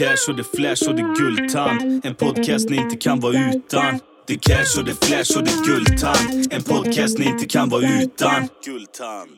[0.00, 2.04] cash och det flash och det guldtand.
[2.04, 4.00] En podcast ni inte kan vara utan.
[4.26, 6.52] Det cash och det flash och det guldtand.
[6.52, 8.48] En podcast ni inte kan vara utan.
[8.64, 9.30] Guldtand.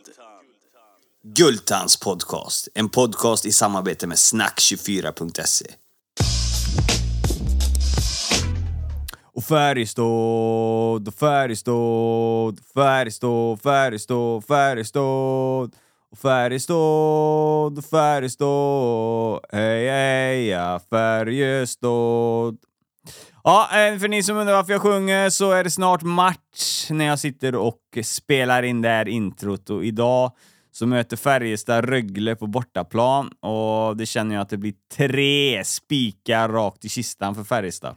[1.25, 2.69] Gultans podcast.
[2.75, 5.67] En podcast i samarbete med snack24.se.
[9.35, 15.73] Och Färjestad, Färjestad, Färjestad, Färjestad, Färjestad.
[16.17, 22.59] Färjestad, Färjestad, hej heja Färjestad.
[23.45, 27.05] Ja, eh, för ni som undrar varför jag sjunger så är det snart match när
[27.05, 30.33] jag sitter och spelar in det här introt och idag
[30.73, 36.49] så möter Färjestad Rögle på bortaplan och det känner jag att det blir tre spikar
[36.49, 37.97] rakt i kistan för Färjestad.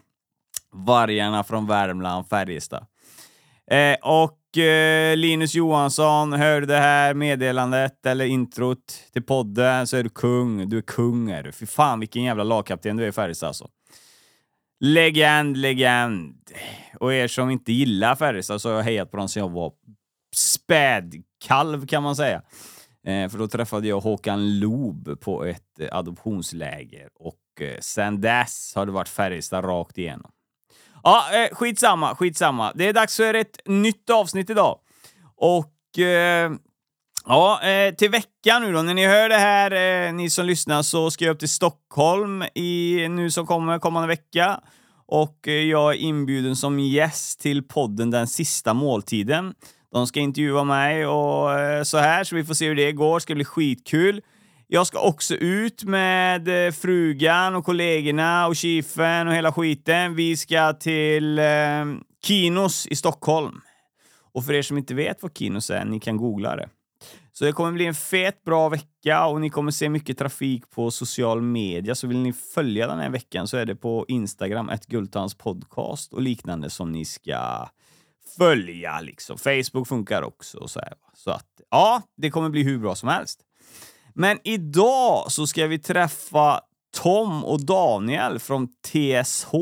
[0.72, 2.86] Vargarna från Värmland, Färjestad.
[3.71, 9.98] Eh, och Eh, Linus Johansson, hör du det här meddelandet eller introt till podden så
[9.98, 10.70] är du kung.
[10.70, 11.52] Du är kung är du.
[11.52, 13.70] Fy fan vilken jävla lagkapten du är i Färjestad alltså.
[14.80, 16.52] Legend, legend.
[17.00, 19.72] Och er som inte gillar Färjestad så har jag hejat på dem sen jag var
[20.36, 22.42] spädkalv kan man säga.
[23.08, 28.74] Eh, för då träffade jag Håkan Loob på ett eh, adoptionsläger och eh, sen dess
[28.76, 30.32] har det varit Färjestad rakt igenom.
[31.08, 32.72] Ja, eh, skitsamma, skitsamma.
[32.76, 34.80] Det är dags för ett nytt avsnitt idag.
[35.36, 36.52] Och eh,
[37.26, 39.72] ja, eh, till veckan nu då, när ni hör det här,
[40.08, 44.08] eh, ni som lyssnar, så ska jag upp till Stockholm i nu som kommer, kommande
[44.08, 44.60] vecka.
[45.08, 49.54] Och eh, jag är inbjuden som gäst till podden Den sista måltiden.
[49.92, 53.16] De ska intervjua mig och eh, så här, så vi får se hur det går.
[53.16, 54.22] Det ska bli skitkul.
[54.68, 60.16] Jag ska också ut med eh, frugan och kollegorna och chefen och hela skiten.
[60.16, 61.46] Vi ska till eh,
[62.24, 63.62] Kinos i Stockholm.
[64.34, 66.69] Och för er som inte vet vad Kinos är, ni kan googla det.
[67.34, 70.92] Så det kommer bli en fet, bra vecka och ni kommer se mycket trafik på
[70.92, 71.96] social media.
[71.96, 76.14] Så vill ni följa den här veckan så är det på Instagram, ett Gultans podcast
[76.14, 77.70] och liknande som ni ska
[78.38, 79.02] följa.
[79.02, 79.38] Liksom.
[79.38, 80.58] Facebook funkar också.
[80.58, 80.94] Och så, här.
[81.14, 83.45] så att, ja, det kommer bli hur bra som helst.
[84.16, 86.62] Men idag så ska vi träffa
[86.96, 89.53] Tom och Daniel från TSH.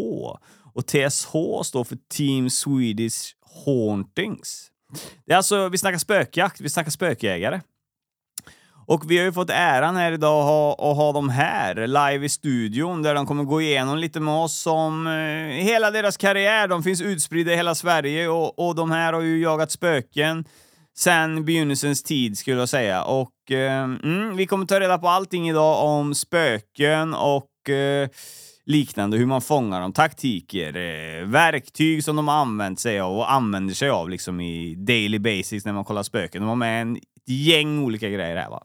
[0.74, 1.31] Och TSH
[1.64, 4.72] står för Team Swedish Hauntings.
[5.25, 7.62] Det är alltså, vi snackar spökjakt, vi snackar spökjägare.
[8.86, 12.25] Och vi har ju fått äran här idag att ha, att ha dem här live
[12.25, 16.68] i studion där de kommer gå igenom lite med oss om eh, hela deras karriär.
[16.68, 20.46] De finns utspridda i hela Sverige och, och de här har ju jagat spöken
[20.98, 23.04] sen begynnelsens tid skulle jag säga.
[23.04, 28.09] Och eh, mm, vi kommer ta reda på allting idag om spöken och eh,
[28.66, 33.32] liknande, hur man fångar dem, taktiker, eh, verktyg som de har använt sig av och
[33.32, 36.42] använder sig av liksom i daily basis när man kollar spöken.
[36.42, 38.64] De har med en, ett gäng olika grejer här va.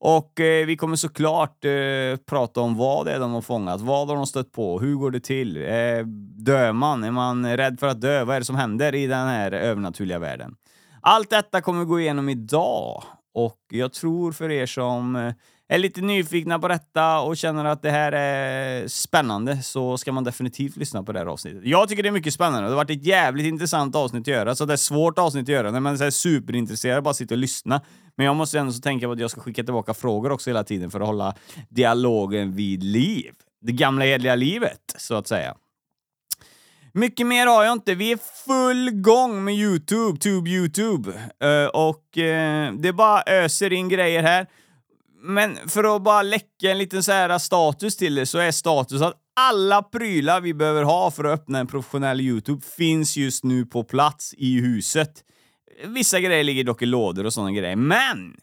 [0.00, 4.08] Och eh, vi kommer såklart eh, prata om vad det är de har fångat, vad
[4.08, 5.56] har de stött på, hur går det till?
[5.56, 7.04] Eh, dör man?
[7.04, 8.24] Är man rädd för att dö?
[8.24, 10.54] Vad är det som händer i den här övernaturliga världen?
[11.00, 13.02] Allt detta kommer vi gå igenom idag
[13.34, 15.32] och jag tror för er som eh,
[15.68, 20.24] är lite nyfikna på detta och känner att det här är spännande så ska man
[20.24, 21.60] definitivt lyssna på det här avsnittet.
[21.64, 22.62] Jag tycker det är mycket spännande.
[22.62, 25.48] Det har varit ett jävligt intressant avsnitt att göra, så det är svårt avsnitt att
[25.48, 27.80] göra när man är superintresserad bara sitta och lyssna.
[28.16, 30.64] Men jag måste ändå så tänka på att jag ska skicka tillbaka frågor också hela
[30.64, 31.34] tiden för att hålla
[31.68, 33.32] dialogen vid liv.
[33.60, 35.54] Det gamla hederliga livet, så att säga.
[36.98, 37.94] Mycket mer har jag inte.
[37.94, 41.10] Vi är full gång med Youtube, Tube Youtube.
[41.44, 44.46] Uh, och uh, det bara öser in grejer här.
[45.22, 49.02] Men för att bara läcka en liten så här status till det så är status
[49.02, 53.66] att alla prylar vi behöver ha för att öppna en professionell Youtube finns just nu
[53.66, 55.12] på plats i huset.
[55.84, 58.36] Vissa grejer ligger dock i lådor och sådana grejer, men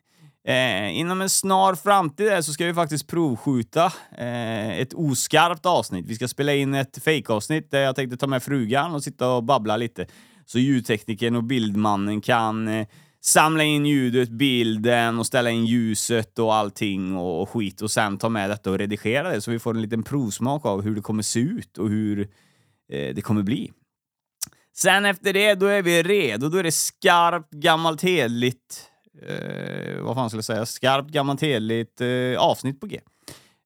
[0.47, 3.85] Eh, inom en snar framtid så ska vi faktiskt provskjuta
[4.17, 6.05] eh, ett oskarpt avsnitt.
[6.07, 9.43] Vi ska spela in ett fake-avsnitt där jag tänkte ta med frugan och sitta och
[9.43, 10.07] babbla lite.
[10.45, 12.87] Så ljudteknikern och bildmannen kan eh,
[13.21, 18.17] samla in ljudet, bilden och ställa in ljuset och allting och, och skit och sen
[18.17, 21.01] ta med detta och redigera det så vi får en liten provsmak av hur det
[21.01, 22.19] kommer se ut och hur
[22.91, 23.71] eh, det kommer bli.
[24.75, 26.49] Sen efter det, då är vi redo.
[26.49, 28.91] Då är det skarpt, gammalt, hedligt
[29.21, 32.99] eh, vad fan skulle jag säga, skarpt, gammalt, heligt eh, avsnitt på G.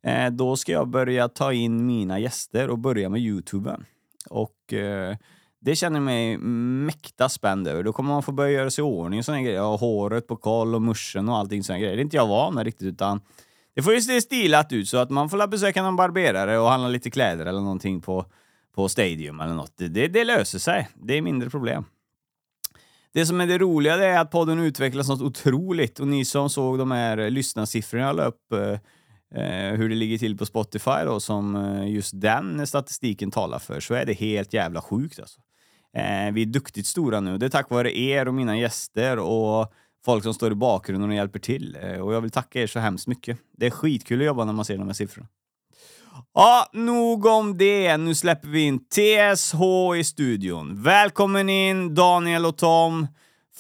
[0.04, 3.86] Eh, då ska jag börja ta in mina gäster och börja med Youtuben.
[4.30, 5.16] Och eh,
[5.62, 7.84] det känner jag mig mäkta spänd över.
[7.84, 9.64] Då kommer man få börja göra sig i ordning och såna grejer.
[9.64, 11.96] Och håret på koll och muschen och allting såna grejer.
[11.96, 13.22] Det är inte jag van med riktigt utan
[13.76, 16.88] det får ju se stilat ut så att man får besöka någon barberare och handla
[16.88, 18.26] lite kläder eller någonting på,
[18.76, 19.74] på Stadium eller något.
[19.78, 20.90] Det, det löser sig.
[20.96, 21.86] Det är mindre problem.
[23.14, 26.50] Det som är det roliga det är att podden utvecklas något otroligt och ni som
[26.50, 30.46] såg de här eh, lyssnarsiffrorna jag la upp eh, eh, hur det ligger till på
[30.46, 35.20] Spotify då, som eh, just den statistiken talar för, så är det helt jävla sjukt
[35.20, 35.40] alltså.
[35.98, 37.38] Eh, vi är duktigt stora nu.
[37.38, 39.74] Det är tack vare er och mina gäster och
[40.06, 41.78] folk som står i bakgrunden och hjälper till.
[41.82, 43.38] Eh, och jag vill tacka er så hemskt mycket.
[43.58, 45.28] Det är skitkul att jobba när man ser de här siffrorna.
[46.34, 47.98] Ja, nog om det.
[47.98, 49.62] Nu släpper vi in TSH
[50.00, 50.84] i studion.
[50.84, 53.08] Välkommen in Daniel och Tom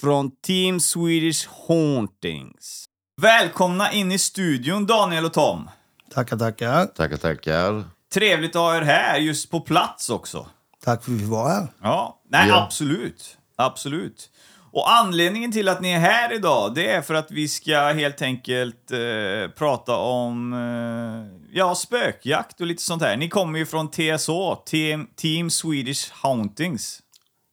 [0.02, 2.86] från Team Swedish Hauntings.
[3.22, 5.70] Välkomna in i studion Daniel och Tom.
[6.14, 6.86] Tackar, tackar.
[6.86, 7.84] Tackar, tackar.
[8.14, 10.48] Trevligt att ha er här, just på plats också.
[10.86, 11.68] Tack för att vi får vara här.
[11.82, 12.64] Ja, nej Ja.
[12.64, 13.38] absolut.
[13.56, 14.30] Absolut.
[14.72, 18.22] Och anledningen till att ni är här idag, det är för att vi ska helt
[18.22, 23.18] enkelt eh, prata om eh, ja, spökjakt och lite sånt här.
[23.18, 24.30] Ni kommer ju från TSH,
[24.66, 27.00] Team, Team Swedish Hauntings.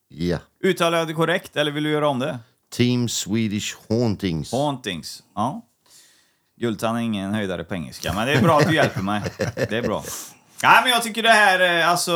[0.09, 0.39] Ja.
[0.65, 2.39] Uttalar jag det korrekt, eller vill du göra om det?
[2.73, 4.53] Team Swedish Hauntings.
[4.53, 5.63] Hauntings, ja.
[6.61, 9.23] Gultan är ingen höjdare på engelska, men det är bra att du hjälper mig.
[9.55, 10.05] Det är bra.
[10.63, 12.13] Nej, men jag tycker det här, är- alltså,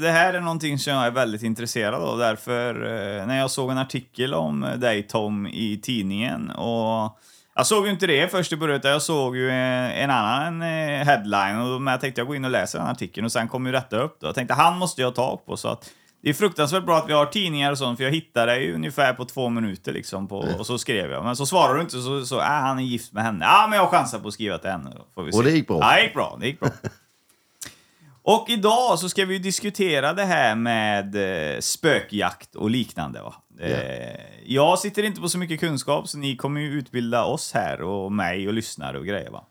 [0.00, 2.18] det här är någonting som jag är väldigt intresserad av.
[2.18, 2.74] Därför,
[3.20, 7.18] eh, när jag såg en artikel om dig Tom i tidningen och
[7.60, 10.62] jag såg ju inte det först i början, utan jag såg ju en, en annan
[10.62, 13.66] eh, headline och jag tänkte jag går in och läser den artikeln och sen kom
[13.66, 14.26] ju detta upp då.
[14.26, 15.90] Jag tänkte han måste jag ha tag på så att
[16.22, 19.12] det är fruktansvärt bra att vi har tidningar och sånt, för jag hittade dig ungefär
[19.12, 21.24] på två minuter liksom på, och så skrev jag.
[21.24, 23.44] Men så svarade du inte, så, så äh, han är gift med henne.
[23.44, 25.38] Ja, men jag chansar på att skriva till henne får vi se.
[25.38, 25.78] Och det gick bra.
[25.80, 26.36] Ja, det gick bra.
[26.40, 26.70] Det gick bra.
[28.22, 31.16] Och idag så ska vi diskutera det här med
[31.54, 33.22] eh, spökjakt och liknande.
[33.22, 33.34] Va?
[33.62, 34.20] Yeah.
[34.44, 38.12] jag sitter inte på så mycket kunskap, så ni kommer ju utbilda oss här och
[38.12, 39.30] mig och lyssnare och grejer.
[39.30, 39.46] Va?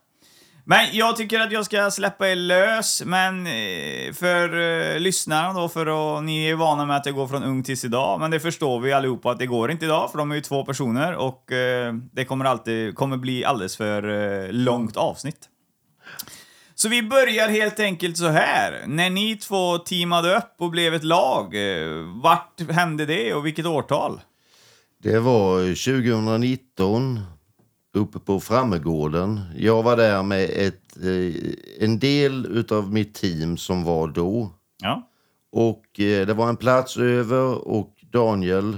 [0.69, 5.69] Men jag tycker att jag ska släppa er lös, men eh, för eh, lyssnarna då,
[5.69, 8.39] för att ni är vana med att jag går från ung tills idag, men det
[8.39, 11.51] förstår vi allihopa att det går inte idag, för de är ju två personer och
[11.51, 15.49] eh, det kommer alltid kommer bli alldeles för eh, långt avsnitt.
[16.81, 18.83] Så vi börjar helt enkelt så här.
[18.87, 21.89] När ni två teamade upp och blev ett lag, eh,
[22.23, 24.21] vart hände det och vilket årtal?
[25.03, 27.19] Det var 2019
[27.93, 29.41] uppe på Frammegården.
[29.57, 34.53] Jag var där med ett, eh, en del utav mitt team som var då.
[34.81, 35.09] Ja.
[35.51, 38.77] Och eh, det var en plats över och Daniel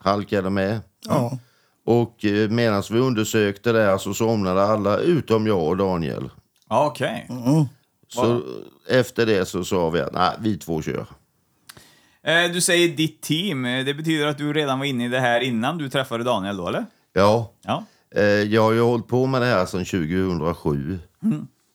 [0.00, 0.80] halkade med.
[1.08, 1.38] Ja.
[1.86, 6.30] Och medan vi undersökte där så somnade alla utom jag och Daniel.
[6.68, 7.28] Ja, Okej.
[8.08, 8.42] Så
[8.88, 11.06] efter det så sa vi att nej, vi två kör.
[12.22, 13.64] Eh, Du säger ditt team.
[13.64, 16.56] Eh, Det betyder att du redan var inne i det här innan du träffade Daniel
[16.56, 16.86] då, eller?
[17.12, 17.84] Ja, Ja.
[18.14, 20.98] Eh, Jag har ju hållit på med det här sedan 2007.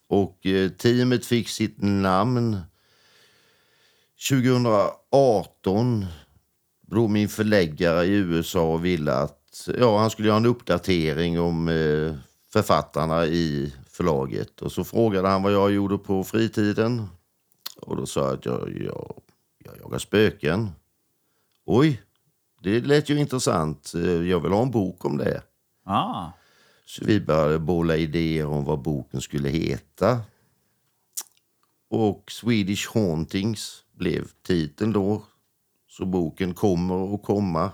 [0.10, 2.58] Och eh, teamet fick sitt namn
[4.30, 6.06] 2018
[6.88, 12.14] då min förläggare i USA ville att ja, han skulle göra en uppdatering om eh,
[12.54, 14.62] författarna i förlaget.
[14.62, 17.08] Och så frågade han vad jag gjorde på fritiden.
[17.82, 19.14] Och då sa jag att jag, jag,
[19.58, 20.70] jag jagar spöken.
[21.66, 22.02] Oj,
[22.62, 23.92] det lät ju intressant.
[23.96, 25.42] Eh, Jag vill ha en bok om det.
[25.84, 26.32] Ah.
[26.86, 30.22] Så vi började bolla idéer om vad boken skulle heta.
[31.90, 35.24] Och Swedish Hauntings blev titeln då.
[35.90, 37.72] Så boken kommer att komma.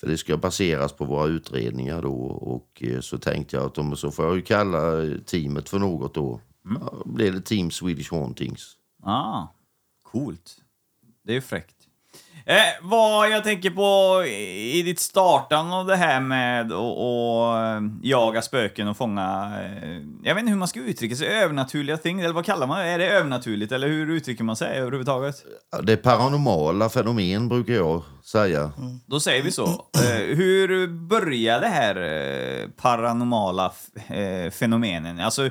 [0.00, 2.14] För det ska baseras på våra utredningar då.
[2.26, 5.78] Och eh, så tänkte jag att om så får jag ju kalla eh, teamet för
[5.78, 6.40] något då.
[6.64, 8.76] Ja, då blev det Team Swedish Hauntings.
[9.02, 9.46] Ah.
[10.02, 10.56] Coolt.
[11.22, 11.77] Det är ju fräckt.
[12.48, 17.58] Eh, vad jag tänker på i i ditt startande av det här med att och,
[17.58, 19.52] eh, jaga spöken och fånga,
[19.82, 19.90] eh,
[20.22, 22.84] jag vet inte hur man ska uttrycka sig, övernaturliga ting, eller vad kallar man det?
[22.84, 25.34] Är det övernaturligt, eller hur uttrycker man sig överhuvudtaget?
[25.82, 28.70] Det är paranormala fenomen brukar jag säga.
[29.06, 29.66] Då säger vi så.
[29.66, 35.20] Eh, hur börjar det här eh, paranormala f- eh, fenomenen?
[35.20, 35.50] Alltså,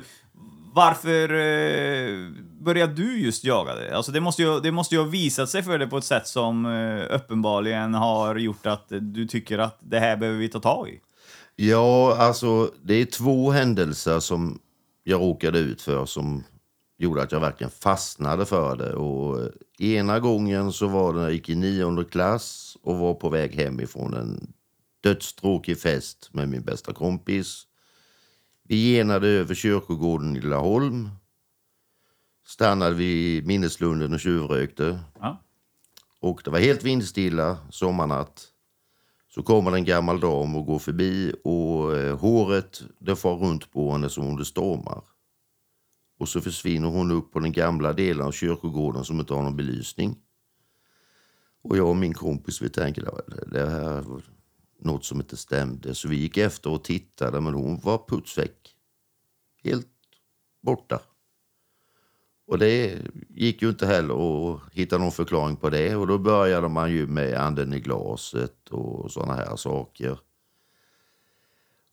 [0.78, 2.30] varför eh,
[2.60, 3.96] började du just jaga det?
[3.96, 6.26] Alltså, det måste, ju, det måste ju ha visat sig för dig på ett sätt
[6.26, 10.88] som eh, uppenbarligen har gjort att du tycker att det här behöver vi ta tag
[10.88, 11.00] i.
[11.56, 14.58] Ja, alltså det är två händelser som
[15.04, 16.44] jag råkade ut för som
[16.98, 18.92] gjorde att jag verkligen fastnade för det.
[18.94, 23.14] Och eh, ena gången så var det när jag gick i nionde klass och var
[23.14, 24.52] på väg hemifrån en
[25.02, 27.64] dödstråkig fest med min bästa kompis.
[28.68, 31.08] Vi genade över kyrkogården i Laholm.
[32.46, 35.00] Stannade vid minneslunden och tjuvrökte.
[35.20, 35.42] Ja.
[36.20, 38.46] Och det var helt vindstilla sommarnatt.
[39.28, 43.92] Så kommer en gammal dam och går förbi och eh, håret det far runt på
[43.92, 45.02] henne som om det stormar.
[46.18, 49.56] Och så försvinner hon upp på den gamla delen av kyrkogården som inte har någon
[49.56, 50.16] belysning.
[51.62, 54.04] Och jag och min kompis vi tänkte att det här
[54.78, 55.94] något som inte stämde.
[55.94, 58.74] Så vi gick efter och tittade men hon var putsväck.
[59.64, 59.88] Helt
[60.62, 61.00] borta.
[62.46, 65.96] Och det gick ju inte heller att hitta någon förklaring på det.
[65.96, 70.18] Och då började man ju med anden i glaset och sådana här saker.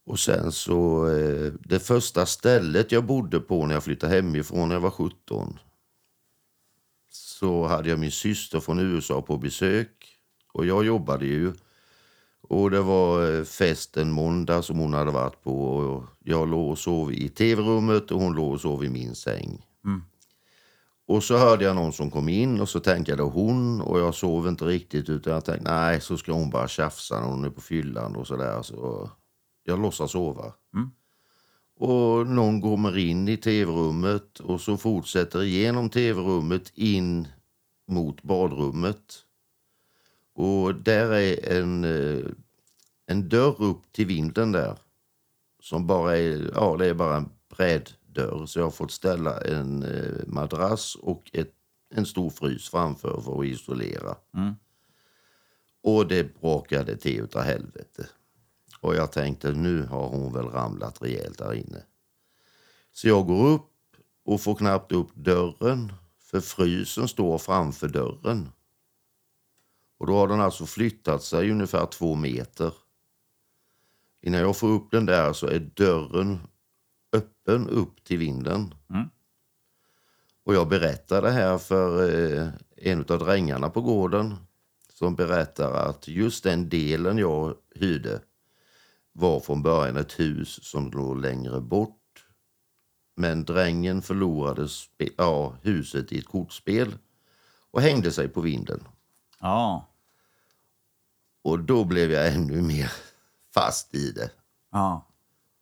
[0.06, 4.76] Och sen så, eh, det första stället jag bodde på när jag flyttade hemifrån när
[4.76, 5.60] jag var 17.
[7.10, 10.18] Så hade jag min syster från USA på besök.
[10.54, 11.54] Och jag jobbade ju.
[12.50, 15.76] Och det var eh, fest en måndag som hon hade varit på.
[15.76, 19.66] Och jag låg och sov i tv-rummet och hon låg och sov i min säng.
[21.08, 24.00] Och så hörde jag någon som kom in och så tänkte jag det hon och
[24.00, 27.44] jag sov inte riktigt utan jag tänkte nej så ska hon bara tjafsa när hon
[27.46, 28.62] är på fyllan och sådär.
[28.62, 29.10] Så
[29.64, 30.54] jag låtsas sova.
[31.80, 37.28] Och någon kommer in i tv-rummet och så fortsätter igenom tv-rummet in
[37.88, 39.25] mot badrummet.
[40.36, 42.26] Och där är en, eh,
[43.06, 44.78] en dörr upp till vinden där.
[45.60, 48.46] Som bara är, ja det är bara en bräddörr.
[48.46, 51.54] Så jag har fått ställa en eh, madrass och ett,
[51.96, 54.16] en stor frys framför för att isolera.
[55.84, 58.08] Och det brakade till utav helvete.
[58.80, 61.84] Och jag tänkte nu har hon väl ramlat rejält där inne.
[62.92, 63.72] Så jag går upp
[64.26, 68.50] och får knappt upp dörren för frysen står framför dörren.
[69.98, 72.74] Och då har den alltså flyttat sig ungefär två meter.
[74.22, 76.40] Innan jag får upp den där så är dörren
[77.14, 78.74] öppen upp till vinden.
[80.44, 82.48] Och jag berättar det här för eh,
[82.78, 84.36] en av drängarna på gården
[84.90, 88.22] som berättar att just den delen jag hyrde
[89.12, 92.26] var från början ett hus som låg längre bort.
[93.16, 94.68] Men drängen förlorade
[95.18, 96.98] ja, huset i ett kortspel
[97.72, 98.84] och hängde sig på vinden.
[99.40, 99.88] Ja.
[101.44, 102.92] Och då blev jag ännu mer
[103.54, 104.32] fast i det.
[104.72, 105.08] Ja.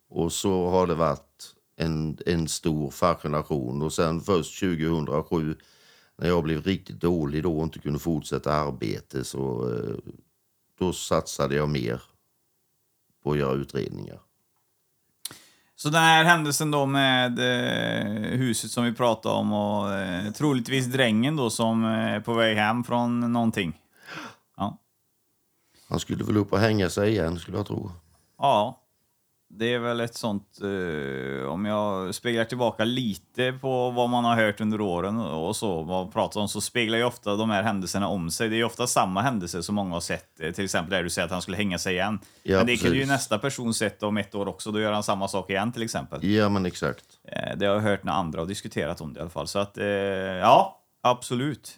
[0.08, 3.82] Och så har det varit en, en stor fascination.
[3.82, 5.56] Och sen först 2007
[6.16, 10.12] när jag blev riktigt dålig då och inte kunde fortsätta arbete så eh,
[10.78, 12.02] då satsade jag mer
[13.22, 14.20] på att göra utredningar.
[15.76, 20.86] Så den här händelsen då med eh, huset som vi pratade om och eh, troligtvis
[20.86, 23.80] drängen då som eh, är på väg hem från någonting.
[24.56, 24.78] Ja.
[25.88, 27.90] Han skulle väl upp och hänga sig igen skulle jag tro.
[28.38, 28.83] Ja.
[29.56, 34.36] Det är väl ett sånt, eh, om jag speglar tillbaka lite på vad man har
[34.36, 37.62] hört under åren och så, vad man pratar om, så speglar ju ofta de här
[37.62, 38.48] händelserna om sig.
[38.48, 40.40] Det är ju ofta samma händelser som många har sett.
[40.40, 42.18] Eh, Till exempel där du säger att han skulle hänga sig igen.
[42.42, 43.08] Ja, Men det kan ju precis.
[43.08, 46.24] nästa person sett om ett år också, då gör han samma sak igen till exempel.
[46.24, 47.04] Ja men exakt.
[47.28, 49.48] Eh, Det har jag hört när andra har diskuterat om det i alla fall.
[49.48, 51.76] Så att, eh, ja, absolut.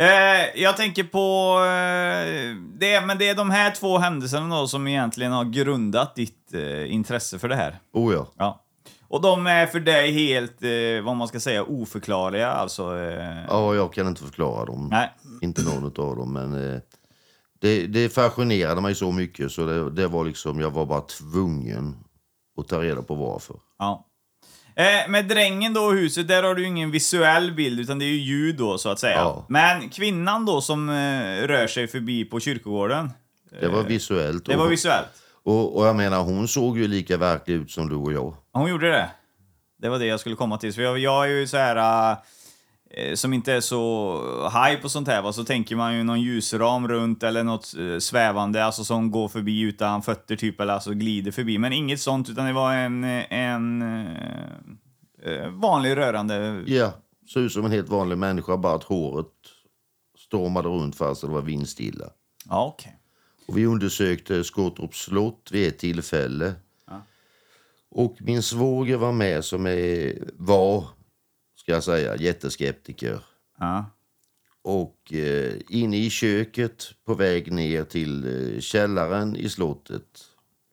[0.00, 1.56] Eh, jag tänker på...
[1.64, 6.54] Eh, det, men det är de här två händelserna då som egentligen har grundat ditt
[6.54, 7.78] eh, intresse för det här.
[7.92, 8.26] Oh ja.
[8.38, 8.64] Ja.
[9.08, 12.98] Och de är för dig helt, eh, vad man ska säga, oförklarliga alltså?
[12.98, 14.88] Eh, Ja, jag kan inte förklara dem.
[14.90, 15.10] Nej.
[15.42, 16.32] Inte någon av dem.
[16.32, 16.80] Men eh,
[17.60, 21.96] det, det fascinerade mig så mycket så det, det var liksom, jag var bara tvungen
[22.60, 23.56] att ta reda på varför.
[23.78, 24.06] Ja.
[24.80, 28.04] Eh, med drängen då och huset, där har du ju ingen visuell bild utan det
[28.04, 29.16] är ju ljud då så att säga.
[29.16, 29.44] Ja.
[29.48, 33.10] Men kvinnan då som eh, rör sig förbi på kyrkogården,
[33.60, 34.46] Det var visuellt.
[34.46, 35.08] det var och, visuellt.
[35.44, 38.34] och, och jag menar, hon såg ju lika verklig ut som du och jag.
[38.52, 39.10] Hon gjorde det.
[39.82, 40.72] Det var det jag skulle komma till.
[40.72, 42.10] För jag, jag är ju så här...
[42.12, 42.18] eh,
[43.14, 45.32] som inte är så high på sånt här, va?
[45.32, 49.60] så tänker man ju någon ljusram runt eller något eh, svävande, alltså som går förbi
[49.60, 51.58] utan fötter typ, eller alltså glider förbi.
[51.58, 56.64] Men inget sånt, utan det var en, en eh, eh, vanlig rörande...
[56.66, 56.92] Ja,
[57.26, 59.26] såg ut som en helt vanlig människa, bara att håret
[60.18, 62.06] stormade runt fast det var vindstilla.
[62.48, 62.96] Ja, okej.
[63.48, 66.54] Och vi undersökte Skottorps slott vid ett tillfälle.
[67.90, 70.84] Och min svåger var med som är, var,
[71.60, 73.20] ska jag säga, jätteskeptiker.
[73.58, 73.84] Ja.
[74.62, 80.24] Och eh, inne i köket på väg ner till eh, källaren i slottet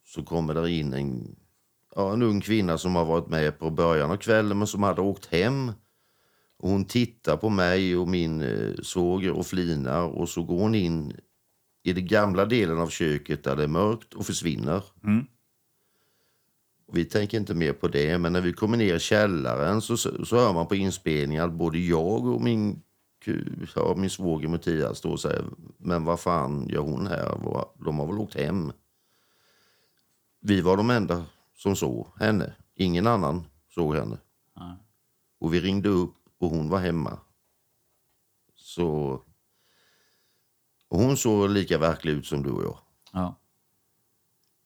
[0.06, 1.36] så kommer där in en,
[1.96, 5.02] ja, en ung kvinna som har varit med på början av kvällen men som hade
[5.02, 5.72] åkt hem.
[6.58, 10.76] Och hon tittar på mig och min eh, svåger och flinar och så går hon
[10.76, 11.14] in
[11.84, 14.84] i den gamla delen av köket där det är mörkt och försvinner.
[16.88, 19.98] Och vi tänker inte mer på det, men när vi kommer ner i källaren så,
[19.98, 22.82] så, hör man på inspelningen att både jag och min,
[23.76, 25.46] ja, min svåger Mattias står och säger
[25.78, 27.38] men vad fan gör hon här?
[27.86, 28.72] De har väl åkt hem?
[30.40, 31.26] Vi var de enda
[31.56, 32.54] som såg henne.
[32.76, 34.18] Ingen annan såg henne.
[35.40, 37.20] Och vi ringde upp och hon var hemma.
[38.56, 39.22] Så...
[40.90, 42.78] Och hon såg lika verklig ut som du och jag.
[43.12, 43.36] Ja.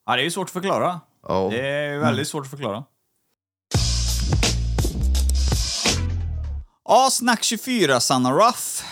[0.05, 1.01] ja, det är ju svårt att förklara.
[1.27, 1.47] Ja.
[1.51, 2.83] Det är väldigt svårt att förklara.
[6.85, 8.83] Ja, Snack 24, Sanna Ruff.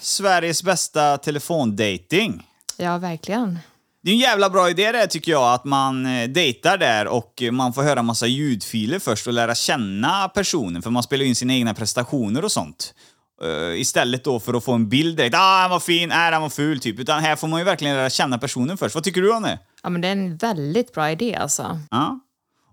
[0.00, 2.46] Sveriges bästa telefondating.
[2.76, 3.58] Ja, verkligen.
[4.02, 7.42] Det är en jävla bra idé det tycker jag, att man eh, dejtar där och
[7.52, 11.54] man får höra massa ljudfiler först och lära känna personen, för man spelar in sina
[11.54, 12.94] egna prestationer och sånt.
[13.42, 16.42] Eh, istället då för att få en bild direkt, ah han var fin, nej han
[16.42, 16.98] var ful typ.
[16.98, 18.94] Utan här får man ju verkligen lära känna personen först.
[18.94, 19.58] Vad tycker du om det?
[19.82, 21.80] Ja, men det är en väldigt bra idé alltså.
[21.90, 22.20] Ja.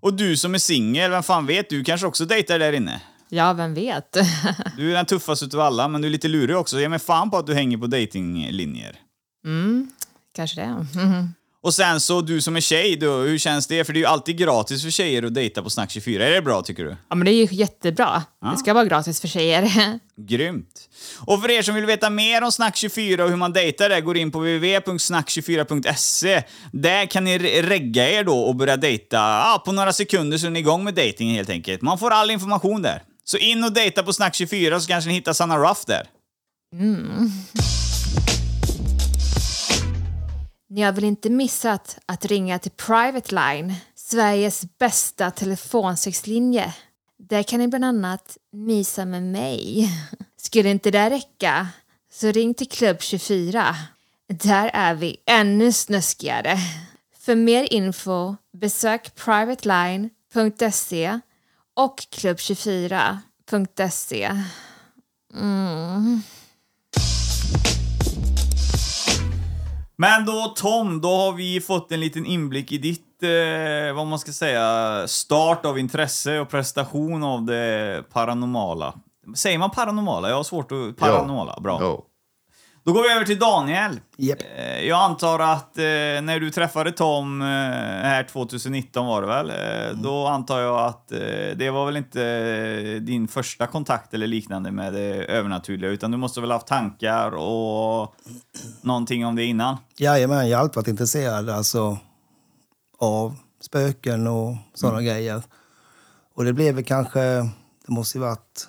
[0.00, 3.00] Och du som är singel, vem fan vet, du kanske också dejtar där inne?
[3.28, 4.16] Ja, vem vet?
[4.76, 6.80] Du är den tuffaste utav alla, men du är lite lurig också.
[6.80, 8.96] Ge mig fan på att du hänger på datinglinjer.
[10.36, 10.86] Kanske det.
[11.66, 13.84] Och sen så, du som är tjej då, hur känns det?
[13.84, 16.26] För det är ju alltid gratis för tjejer att dejta på Snack 24.
[16.26, 16.96] Är det bra tycker du?
[17.08, 18.22] Ja, men det är ju jättebra.
[18.52, 19.70] Det ska vara gratis för tjejer.
[20.28, 20.88] Grymt.
[21.20, 24.00] Och för er som vill veta mer om Snack 24 och hur man dejtar där,
[24.00, 26.42] går in på www.snack24.se.
[26.72, 30.46] Där kan ni re- regga er då och börja dejta ja, på några sekunder så
[30.46, 31.82] är ni igång med dejtingen helt enkelt.
[31.82, 33.02] Man får all information där.
[33.24, 36.06] Så in och dejta på Snack 24 så kanske ni hittar Sanna Ruff där.
[40.76, 46.74] Ni har väl inte missat att ringa till Private Line, Sveriges bästa telefonsexlinje.
[47.18, 49.90] Där kan ni bland annat mysa med mig.
[50.36, 51.68] Skulle inte det räcka,
[52.12, 53.76] så ring till Klubb 24.
[54.28, 56.56] Där är vi ännu snuskigare.
[57.18, 61.20] För mer info besök privateline.se
[61.74, 64.44] och klubb24.se.
[69.98, 74.18] Men då Tom, då har vi fått en liten inblick i ditt, eh, vad man
[74.18, 78.94] ska säga, start av intresse och prestation av det paranormala.
[79.34, 80.28] Säger man paranormala?
[80.28, 80.96] Jag har svårt att...
[80.96, 81.78] Paranormala, bra.
[81.80, 82.02] Ja.
[82.86, 84.00] Då går vi över till Daniel.
[84.16, 84.38] Japp.
[84.56, 85.82] Eh, Jag antar att eh,
[86.22, 89.50] när du träffade Tom eh, här 2019 var det väl?
[89.50, 91.18] Eh, Då antar jag att eh,
[91.56, 96.16] det var väl inte eh, din första kontakt eller liknande med det övernaturliga utan du
[96.16, 98.14] måste väl haft tankar och
[98.80, 99.76] någonting om det innan?
[99.98, 101.98] Jajamän, jag har alltid varit intresserad alltså,
[102.98, 105.42] av spöken och sådana grejer.
[106.34, 107.20] Och det blev väl kanske,
[107.86, 108.68] det måste ju varit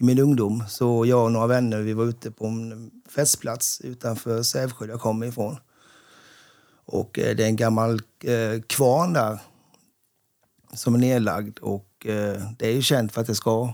[0.00, 4.42] i min ungdom, så jag och några vänner vi var ute på en festplats utanför
[4.42, 5.56] Sävsjö där jag kommer ifrån.
[6.84, 9.38] Och eh, det är en gammal eh, kvarn där
[10.74, 13.72] som är nedlagd och eh, det är ju känt för att det ska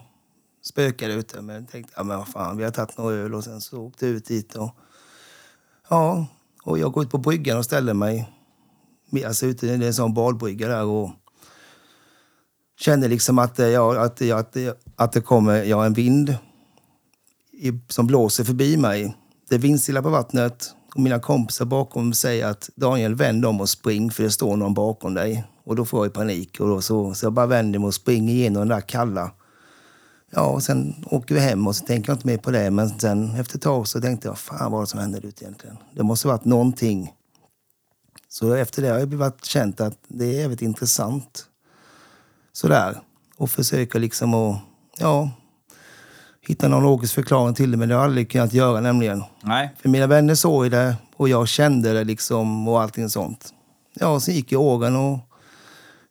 [0.63, 1.41] spöka där ute.
[1.43, 3.83] Men jag tänkte, ja men vad fan, vi har tagit några öl och sen så
[3.83, 4.71] åkte jag ut dit och
[5.91, 6.27] Ja,
[6.65, 8.29] och jag går ut på bryggan och ställer mig.
[9.27, 11.11] Alltså ute, det är en sån badbrygga där och
[12.81, 16.37] känner liksom att, eh, ja, att, ja, att, det- att det kommer ja, en vind
[17.53, 19.17] i, som blåser förbi mig.
[19.53, 23.69] Det är vindstilla på vattnet och mina kompisar bakom säger att Daniel vänd om och
[23.69, 25.45] spring för det står någon bakom dig.
[25.65, 28.35] Och då får jag panik och då så, så jag bara vänder mig och springer
[28.35, 29.31] igenom den där kalla.
[30.31, 32.71] Ja, och sen åker vi hem och så tänker jag inte mer på det.
[32.71, 35.45] Men sen efter ett tag så tänkte jag, fan vad var det som hände ute
[35.45, 35.77] egentligen?
[35.95, 37.13] Det måste varit någonting.
[38.29, 41.47] Så efter det har jag blivit känt att det är jävligt intressant.
[42.53, 43.01] Sådär.
[43.37, 44.61] Och försöka liksom att,
[44.99, 45.31] ja,
[46.47, 47.77] hitta någon logisk förklaring till det.
[47.77, 49.23] Men det har jag aldrig kunnat göra nämligen.
[49.41, 49.75] Nej.
[49.83, 53.55] För mina vänner såg det och jag kände det liksom och allting sånt.
[53.95, 55.19] Ja, så gick ju åren och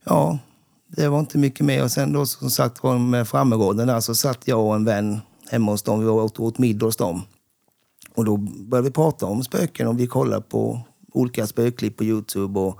[0.04, 0.40] ja,
[0.88, 1.84] det var inte mycket mer.
[1.84, 5.22] Och sen då som sagt var med Frammegården där så satt jag och en vän
[5.52, 6.00] hemma hos dem.
[6.00, 7.22] Vi åt, åt middag hos dem.
[8.16, 10.82] Och då började vi prata om spöken och vi kollade på
[11.14, 12.60] olika spökklipp på Youtube.
[12.60, 12.80] Och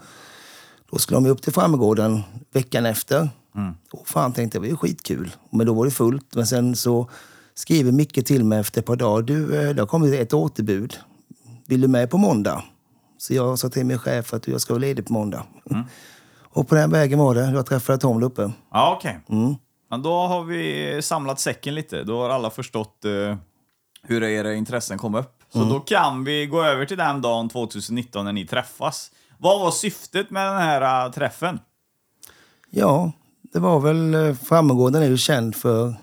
[0.92, 2.22] då skulle de upp till Frammegården
[2.54, 3.30] veckan efter.
[3.92, 5.36] Och fan tänkte jag, det var ju skitkul.
[5.50, 6.36] Men då var det fullt.
[6.36, 7.10] Men sen så
[7.54, 9.22] skriver Micke till mig efter ett par dagar.
[9.22, 11.00] Du, eh, det har kommit ett återbud.
[11.68, 12.64] Vill du med på måndag?
[13.18, 15.44] Så jag sa till min chef att jag ska vara ledig på måndag.
[16.54, 17.52] Och på den vägen var det.
[17.52, 18.52] Jag träffade Tom där uppe.
[18.72, 19.20] Ja, okej.
[19.90, 22.04] Men då har vi samlat säcken lite.
[22.04, 23.38] Då har alla förstått eh,
[24.04, 25.38] hur era intressen kom upp.
[25.54, 29.12] Så då kan vi gå över till den dagen 2019 när ni träffas.
[29.38, 31.60] Vad var syftet med den här eh, träffen?
[32.70, 33.12] Ja,
[33.54, 34.14] det var väl...
[34.14, 35.96] eh, Frammegården är ju känd för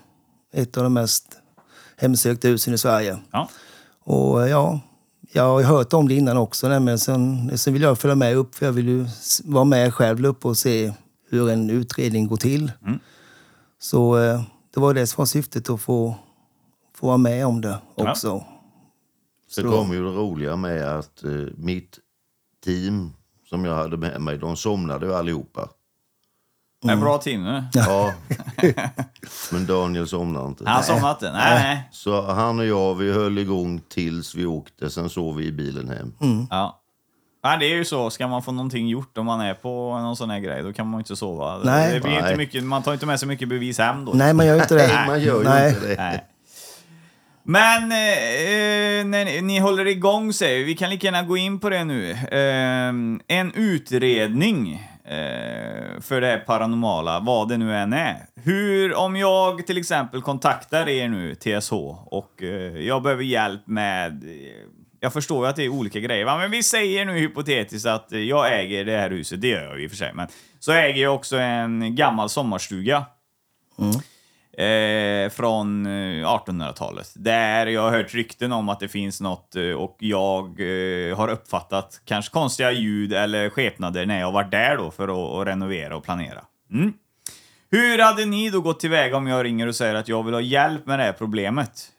[0.53, 1.38] ett av de mest
[1.99, 3.17] hemsökta husen i Sverige.
[3.31, 3.49] Ja.
[4.03, 4.79] Och eh, ja,
[5.31, 6.79] jag har hört om det innan också.
[6.79, 9.05] Men sen, sen vill jag följa med upp, för jag vill ju
[9.43, 10.93] vara med själv uppe och se
[11.29, 12.71] hur en utredning går till.
[13.79, 14.41] Så eh,
[14.73, 16.15] det var det som var syftet, att få,
[16.95, 18.11] få vara med om det Ja.
[18.11, 18.43] också.
[19.47, 21.99] Så kom ju det roliga med att eh, mitt
[22.65, 23.13] team
[23.49, 25.69] som jag hade med mig, de somnade ju allihopa.
[26.87, 27.63] En bra team nu.
[27.73, 28.13] Ja.
[29.51, 30.63] Men Daniel somnade inte.
[30.69, 31.31] Han somnade inte?
[31.31, 31.89] Nej, nej.
[31.91, 34.89] Så han och jag, vi höll igång tills vi åkte.
[34.89, 36.13] Sen sov vi i bilen hem.
[36.49, 36.75] Ja.
[37.43, 38.09] Ja, det är ju så.
[38.09, 40.87] Ska man få någonting gjort om man är på någon sån här grej, då kan
[40.87, 41.57] man inte sova.
[41.63, 41.93] Nej.
[41.93, 42.37] Det blir inte Nej.
[42.37, 44.11] mycket, man tar inte med sig mycket bevis hem då.
[44.15, 44.87] Nej, man gör inte det.
[44.93, 45.69] Nej, man gör ju Nej.
[45.69, 45.95] inte det.
[45.97, 46.25] Nej.
[47.43, 51.59] Men eh, när ni, ni håller igång säger vi, vi kan lika gärna gå in
[51.59, 52.11] på det nu.
[52.11, 52.89] Eh,
[53.37, 58.25] en utredning eh, för det här paranormala, vad det nu än är.
[58.35, 61.73] Hur, om jag till exempel kontaktar er nu, TSH,
[62.05, 64.29] och eh, jag behöver hjälp med eh,
[64.99, 66.37] jag förstår ju att det är olika grejer, va?
[66.37, 69.81] men vi säger nu hypotetiskt att eh, jag äger det här huset, det gör jag
[69.81, 70.27] i och för sig, men
[70.59, 73.05] så äger jag också en gammal sommarstuga.
[73.79, 73.91] Mm.
[74.57, 75.89] Eh, från eh,
[76.25, 77.13] 1800-talet.
[77.15, 81.27] Där jag har hört rykten om att det finns något eh, och jag eh, har
[81.27, 85.97] uppfattat kanske konstiga ljud eller skepnader när jag varit där då för att, att renovera
[85.97, 86.41] och planera.
[86.71, 86.93] Mm.
[87.71, 90.41] Hur hade ni då gått tillväga om jag ringer och säger att jag vill ha
[90.41, 91.91] hjälp med det här problemet?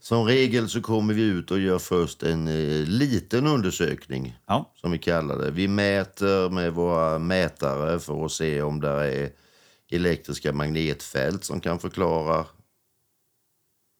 [0.00, 4.72] Som regel så kommer vi ut och gör först en eh, liten undersökning, Ja.
[4.74, 5.50] som vi kallar det.
[5.50, 9.30] Vi mäter med våra mätare för att se om det är
[9.90, 12.46] elektriska magnetfält som kan förklara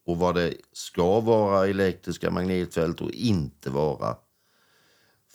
[0.06, 4.16] och vad det ska vara elektriska magnetfält och inte vara.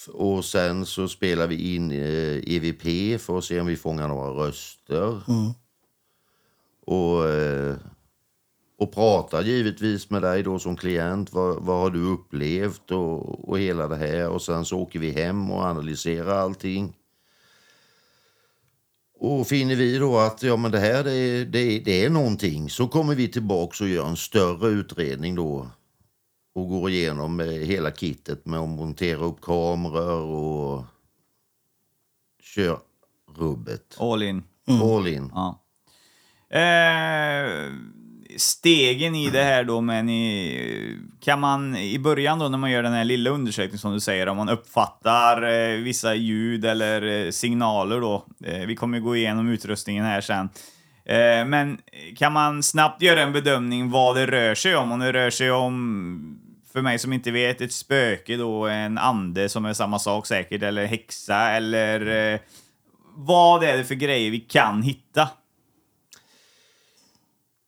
[0.07, 4.29] Och sen så spelar vi in eh, EVP för att se om vi fångar några
[4.47, 5.21] röster.
[6.85, 7.75] Och, eh,
[8.77, 11.33] och pratar givetvis med dig då som klient.
[11.33, 14.29] Vad, vad har du upplevt och, och hela det här.
[14.29, 16.97] Och sen så åker vi hem och analyserar allting.
[19.23, 22.69] Och finner vi då att ja, men det här det är, det, det är någonting
[22.69, 25.67] så kommer vi tillbaks och gör en större utredning då
[26.55, 30.83] och går igenom eh, hela kittet med att montera upp kameror och
[32.43, 32.79] kör
[33.37, 33.95] rubbet.
[33.99, 34.43] All in.
[34.67, 35.31] All in.
[35.33, 35.61] Ja.
[36.57, 37.73] Eh,
[38.37, 42.83] stegen i det här då, men i, kan man i början då när man gör
[42.83, 47.31] den här lilla undersökningen som du säger, om man uppfattar eh, vissa ljud eller eh,
[47.31, 50.49] signaler då, eh, vi kommer gå igenom utrustningen här sen,
[51.05, 51.77] eh, men
[52.17, 54.91] kan man snabbt göra en bedömning vad det rör sig om?
[54.91, 56.39] Om det rör sig om,
[56.73, 60.63] för mig som inte vet, ett spöke då, en ande som är samma sak säkert,
[60.63, 62.39] eller häxa, eller eh,
[63.15, 65.29] vad är det för grejer vi kan hitta?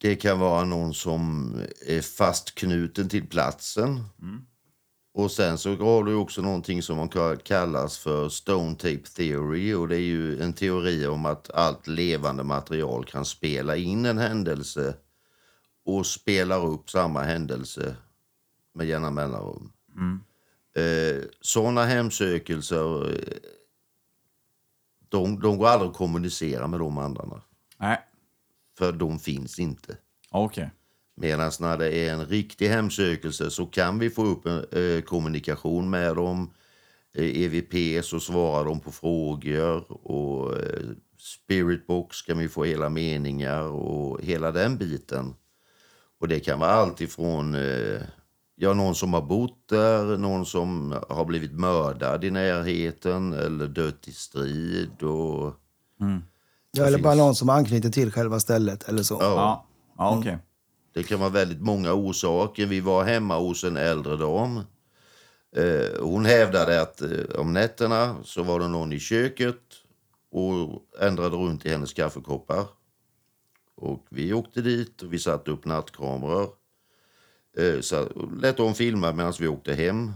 [0.04, 1.54] Det kan vara någon som
[1.88, 4.04] är fastknuten till platsen.
[5.14, 7.10] Och sen så har du också någonting som
[7.44, 9.74] kallas för Stone Tape Theory.
[9.74, 14.18] Och det är ju en teori om att allt levande material kan spela in en
[14.18, 14.96] händelse
[15.86, 17.96] och spelar upp samma händelse
[18.74, 19.72] med jämna mellanrum.
[20.76, 23.38] Eh, sådana hemsökelser, eh,
[25.10, 27.42] de, de går aldrig att kommunicera med de andra.
[27.78, 28.02] Nej.
[28.78, 29.98] För de finns inte.
[30.32, 30.72] Okej.
[31.16, 35.90] Medan när det är en riktig hemsökelse så kan vi få upp en eh, kommunikation
[35.90, 36.54] med dem.
[37.16, 43.64] Eh, EVP så svarar de på frågor och eh, Spiritbox kan vi få hela meningar
[43.64, 45.34] och hela den biten.
[46.20, 48.02] Och det kan vara allt ifrån eh,
[48.56, 54.08] ja, någon som har bott där, någon som har blivit mördad i närheten eller dött
[54.08, 55.04] i strid.
[55.04, 55.54] Och,
[56.78, 59.18] Ja, eller bara någon som anknyter till själva stället eller så.
[59.22, 59.26] ja.
[59.36, 59.66] Ja,
[59.98, 60.38] ja okej.
[60.94, 62.66] Det kan vara väldigt många orsaker.
[62.66, 64.58] Vi var hemma hos en äldre dam.
[65.56, 69.60] Eh, hon hävdade att eh, om nätterna så var det någon i köket
[70.32, 72.66] och ändrade runt i hennes kaffekoppar.
[73.76, 76.50] Och vi åkte dit och vi satte upp nattkameror.
[77.58, 78.08] Eh, så
[78.42, 80.12] lät hon filma medan vi åkte hem.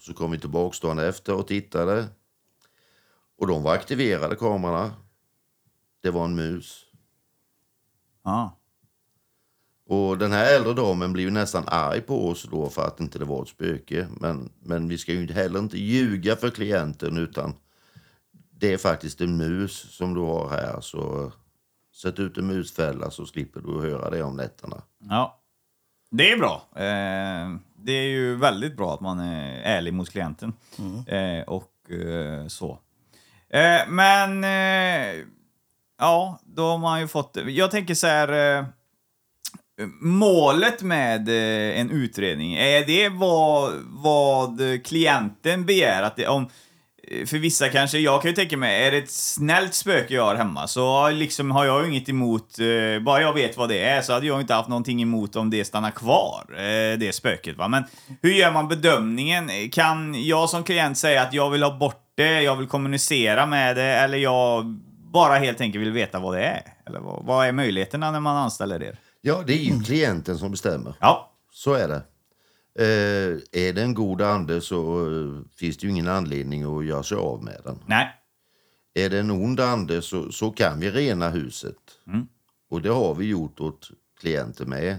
[0.00, 2.06] Så kom vi tillbaka dagen efter och tittade.
[3.38, 4.92] Och de var aktiverade kamerorna.
[6.02, 6.84] Det var en mus.
[8.24, 8.58] Ja.
[9.88, 13.18] Och den här äldre damen blev ju nästan arg på oss då för att inte
[13.18, 14.08] det var ett spöke.
[14.20, 17.54] Men, men vi ska ju inte heller inte ljuga för klienten utan
[18.50, 20.80] det är faktiskt en mus som du har här.
[20.80, 21.32] Så
[21.92, 24.82] sätt ut en musfälla så slipper du höra det om nätterna.
[24.98, 25.42] ja.
[26.10, 26.62] Det är bra.
[26.74, 30.52] Eh, det är ju väldigt bra att man är ärlig mot klienten.
[31.06, 32.78] Eh, och eh, så.
[33.48, 35.24] Eh, men, eh,
[35.98, 37.36] ja, då har man ju fått...
[37.46, 38.58] Jag tänker så här...
[38.58, 38.64] Eh,
[40.00, 46.02] målet med eh, en utredning, är det vad, vad klienten begär?
[46.02, 46.48] Att det, om,
[47.08, 50.24] eh, för vissa kanske, jag kan ju tänka mig, är det ett snällt spöke jag
[50.24, 53.84] har hemma så liksom har jag ju inget emot, eh, bara jag vet vad det
[53.84, 57.56] är så hade jag inte haft någonting emot om det stannar kvar, eh, det spöket.
[57.56, 57.68] Va?
[57.68, 57.84] Men
[58.22, 59.70] hur gör man bedömningen?
[59.70, 63.76] Kan jag som klient säga att jag vill ha bort det, jag vill kommunicera med
[63.76, 64.76] det eller jag
[65.16, 66.62] bara helt enkelt vill veta vad det är?
[66.86, 68.98] Eller vad, vad är möjligheterna när man anställer er?
[69.20, 70.94] Ja, det är ju klienten som bestämmer.
[71.00, 72.02] Ja, Så är det.
[72.78, 77.02] Eh, är det en god ande så eh, finns det ju ingen anledning att göra
[77.02, 77.78] sig av med den.
[77.86, 78.06] Nej.
[78.94, 81.76] Är det en ond ande så, så kan vi rena huset.
[82.06, 82.26] Mm.
[82.70, 84.96] Och det har vi gjort åt klienter med.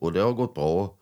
[0.00, 0.94] Och det har gått bra.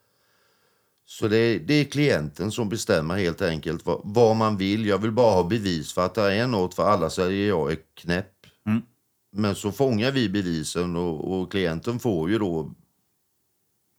[1.07, 4.87] Så det, det är klienten som bestämmer helt enkelt vad, vad man vill.
[4.87, 7.79] Jag vill bara ha bevis för att det är något för alla säger jag är
[7.95, 8.47] knäpp.
[8.67, 8.83] Mm.
[9.33, 12.75] Men så fångar vi bevisen och, och klienten får ju då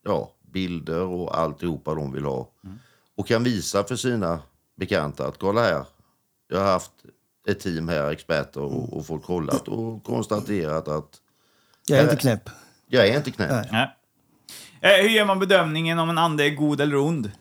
[0.05, 2.51] ja, bilder och alltihopa de vill ha.
[3.15, 4.39] Och kan visa för sina
[4.75, 5.85] bekanta att kolla här,
[6.47, 6.91] jag har haft
[7.47, 11.21] ett team här, experter och, och folk kollat och konstaterat att
[11.87, 12.49] Jag är inte knäpp.
[12.87, 13.71] jag är inte knäpp.
[13.71, 13.95] Nej.
[14.85, 17.31] Eh, hur gör man bedömningen om en ande är god eller ond?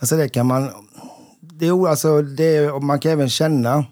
[0.00, 0.70] Alltså det kan man...
[1.40, 3.84] Det är, alltså det är, man kan även känna.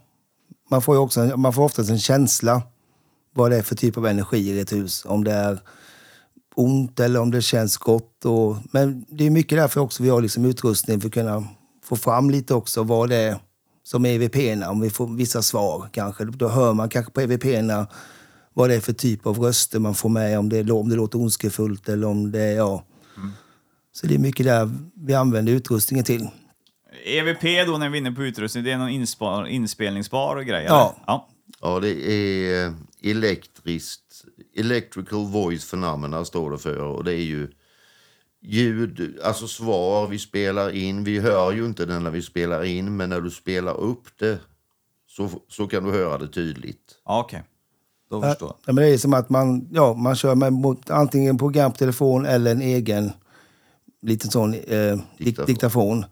[0.70, 2.62] Man får ju också, man får oftast en känsla
[3.34, 5.04] vad det är för typ av energi i ett hus.
[5.04, 5.60] Om det är
[6.54, 8.24] ont eller om det känns gott.
[8.24, 11.44] Och, men det är mycket därför också vi har liksom utrustning för att kunna
[11.84, 13.38] få fram lite också vad det är
[13.82, 14.70] som är EVP-erna.
[14.70, 16.24] Om vi får vissa svar kanske.
[16.24, 17.86] Då hör man kanske på EVP-erna
[18.58, 20.38] vad det är för typ av röster man får med.
[20.38, 22.56] Om det, om det låter ondskefullt eller om det är...
[22.56, 22.84] Ja.
[23.92, 26.28] Så det är mycket där vi använder utrustningen till.
[27.04, 30.68] EVP då när vi är inne på utrustning, det är någon inspar, inspelningsbar grejer?
[30.68, 30.96] Ja.
[31.06, 31.28] ja.
[31.60, 34.24] Ja, det är eh, elektriskt,
[34.56, 37.48] electrical voice phenomena står det för och det är ju
[38.42, 41.04] ljud, alltså svar vi spelar in.
[41.04, 44.38] Vi hör ju inte det när vi spelar in, men när du spelar upp det
[45.06, 46.94] så, så kan du höra det tydligt.
[47.04, 47.42] Ja, Okej.
[48.10, 51.38] Ja, förstår ja, men det är som att man, ja, man kör med mot antingen
[51.38, 53.12] program på telefon eller en egen
[54.02, 55.46] liten sån eh, diktafon.
[55.46, 56.04] Diktafon.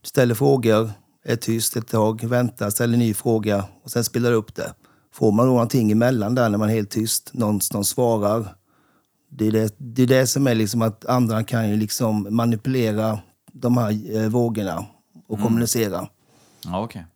[0.00, 0.90] Du ställer frågor,
[1.24, 4.72] är tyst ett tag, väntar, ställer en ny fråga och sen spelar upp det.
[5.14, 8.54] Får man då någonting emellan där när man är helt tyst, någon, någon svarar.
[9.30, 13.18] Det är det, det är det som är liksom att andra kan ju liksom manipulera
[13.52, 14.86] de här eh, vågorna
[15.28, 16.08] och kommunicera.
[16.64, 17.06] Ja, okej.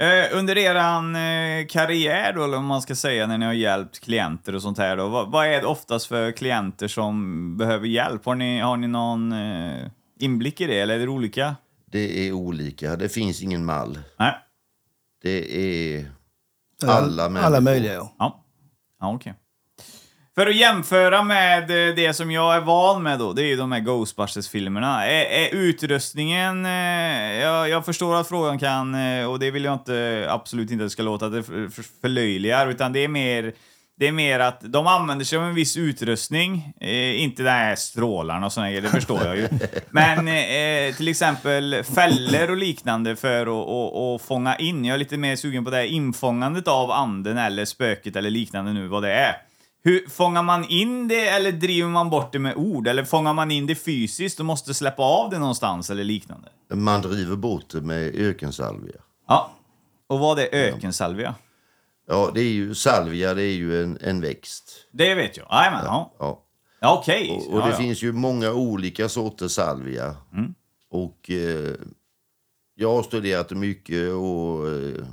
[0.00, 4.00] Eh, under eran eh, karriär då, eller vad man ska säga, när ni har hjälpt
[4.00, 8.24] klienter och sånt här då, vad, vad är det oftast för klienter som behöver hjälp?
[8.24, 9.86] Har ni, har ni någon eh,
[10.18, 11.56] inblick i det, eller är det olika?
[11.86, 13.98] Det är olika, det finns ingen mall.
[14.18, 14.34] Nej.
[15.22, 15.56] Det
[15.96, 16.10] är
[16.86, 17.46] alla människor.
[17.46, 18.14] Alla möjliga, ja.
[18.18, 18.44] Ja,
[19.00, 19.34] ja okej.
[20.40, 23.56] För att jämföra med eh, det som jag är van med då, det är ju
[23.56, 25.06] de här Ghostbusters-filmerna.
[25.06, 26.66] Är, är utrustningen...
[26.66, 30.84] Eh, jag, jag förstår att frågan kan, eh, och det vill jag inte, absolut inte
[30.84, 33.52] att det ska låta att det för, förlöjligar, utan det är mer...
[33.98, 37.76] Det är mer att de använder sig av en viss utrustning, eh, inte den här
[37.76, 39.48] strålarna och såna grejer, det förstår jag ju.
[39.90, 44.84] Men eh, till exempel fällor och liknande för att och, och fånga in.
[44.84, 48.72] Jag är lite mer sugen på det här infångandet av anden eller spöket eller liknande
[48.72, 49.49] nu, vad det är.
[49.82, 52.88] Hur Fångar man in det eller driver man bort det med ord?
[52.88, 56.48] Eller fångar man in det fysiskt och måste släppa av det någonstans eller liknande?
[56.74, 59.00] Man driver bort det med ökensalvia.
[59.28, 59.50] Ja.
[60.06, 61.34] Och vad är ökensalvia?
[62.08, 64.86] Ja, det är ju salvia, det är ju en, en växt.
[64.92, 65.46] Det vet jag.
[65.50, 66.12] Jajamän, ja.
[66.18, 66.44] Ja.
[66.80, 67.30] Ja, okej.
[67.30, 67.76] Och, och ja, det ja.
[67.76, 70.16] finns ju många olika sorters salvia.
[70.32, 70.54] Mm.
[70.90, 71.74] Och eh,
[72.74, 75.04] jag har studerat det mycket och eh,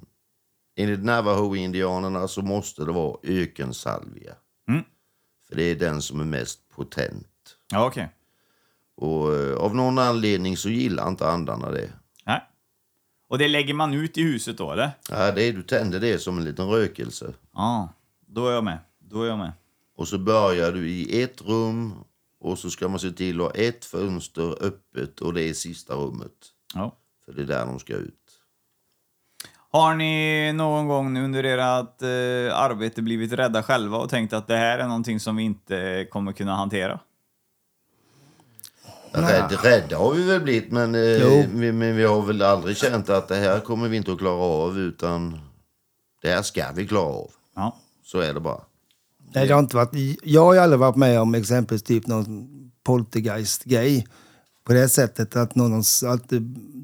[0.75, 4.33] enligt Navajo-indianerna så måste det vara ökensalvia.
[5.49, 7.27] För det är den som är mest potent.
[7.71, 8.09] Ja, okej.
[8.95, 11.89] Och eh, av någon anledning så gillar inte andarna det.
[12.25, 12.41] Nej.
[13.27, 14.91] Och det lägger man ut i huset då, eller?
[15.09, 17.33] Ja, det är, du tänder det som en liten rökelse.
[17.53, 17.93] Ja.
[18.27, 18.79] Då är jag med.
[18.99, 19.51] Då är jag med.
[19.95, 21.93] Och så börjar du i ett rum
[22.39, 25.93] och så ska man se till att ha ett fönster öppet och det är sista
[25.93, 26.31] rummet.
[26.73, 26.95] Ja.
[27.25, 28.26] För det är där de ska ut.
[29.71, 34.57] Har ni någon gång under ert eh, arbete blivit rädda själva och tänkt att det
[34.57, 36.99] här är någonting som vi inte kommer kunna hantera?
[39.11, 43.09] Rädd, rädda har vi väl blivit, men, eh, vi, men vi har väl aldrig känt
[43.09, 45.39] att det här kommer vi inte att klara av, utan
[46.21, 47.31] det här ska vi klara av.
[47.55, 47.77] Ja.
[48.03, 48.61] Så är det bara.
[49.33, 52.47] Nej, det har inte varit, jag har ju aldrig varit med om exempelvis typ någon
[52.83, 54.07] poltergeist-grej.
[54.63, 56.31] På det sättet att någon att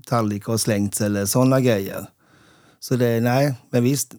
[0.06, 2.08] tallrik har slängts eller sådana grejer.
[2.84, 4.16] Så det, nej, men visst.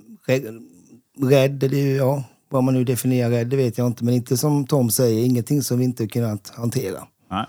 [1.21, 4.05] Rädd, ju, ja, vad man nu definierar rädd, det vet jag inte.
[4.05, 7.07] Men inte som Tom säger, ingenting som vi inte kunnat hantera.
[7.31, 7.47] Nej.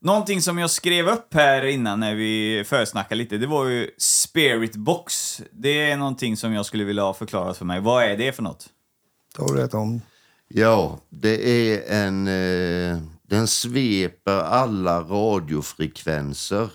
[0.00, 4.76] Någonting som jag skrev upp här innan när vi försnackade lite, det var ju Spirit
[4.76, 5.40] Box.
[5.52, 7.80] Det är någonting som jag skulle vilja ha förklarat för mig.
[7.80, 8.66] Vad är det för något?
[9.36, 10.00] Tar du det Tom?
[10.48, 12.28] Ja, det är en...
[12.28, 16.70] Eh, den sveper alla radiofrekvenser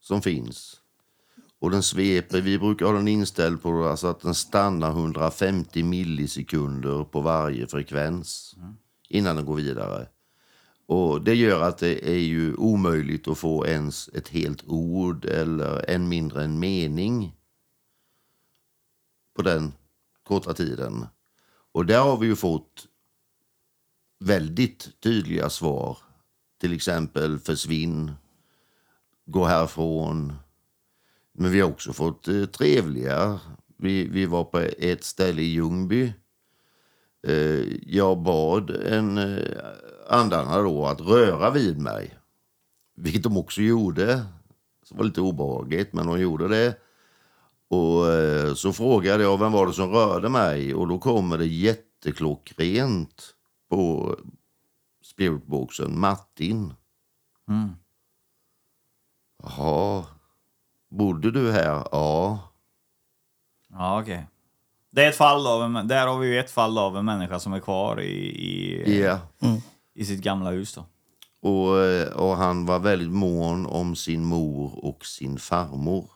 [0.00, 0.69] som finns.
[1.60, 7.04] Och den sveper, vi brukar ha den inställd på alltså att den stannar 150 millisekunder
[7.04, 8.56] på varje frekvens
[9.08, 10.06] innan den går vidare.
[10.86, 15.90] Och det gör att det är ju omöjligt att få ens ett helt ord eller
[15.90, 17.36] än mindre en mening
[19.36, 19.72] på den
[20.22, 21.06] korta tiden.
[21.72, 22.86] Och där har vi ju fått
[24.18, 25.98] väldigt tydliga svar.
[26.60, 28.12] Till exempel försvinn,
[29.26, 30.32] gå härifrån.
[31.40, 33.40] Men vi har också fått eh, trevliga.
[33.76, 36.12] Vi, vi var på ett ställe i Ljungby.
[37.26, 39.58] Eh, jag bad en eh,
[40.08, 42.18] andarna då att röra vid mig.
[42.96, 44.06] Vilket de också gjorde.
[44.88, 46.78] Det var lite obehagligt, men de gjorde det.
[47.68, 51.46] Och eh, så frågade jag vem var det som rörde mig och då kommer det
[51.46, 53.34] jätteklockrent
[53.70, 54.16] på
[55.04, 56.74] spiritboxen Martin.
[57.48, 57.70] Mm.
[59.42, 60.04] Jaha,
[60.90, 61.84] bodde du här?
[61.92, 62.38] Ja.
[63.72, 64.26] Ja, okej.
[64.92, 67.38] Det är ett fall av en, där har vi ju ett fall av en människa
[67.40, 69.18] som är kvar i, i, Ja.
[69.94, 70.84] i sitt gamla hus då.
[71.50, 76.10] Och, eh, och han var väldigt mån om sin mor och sin farmor.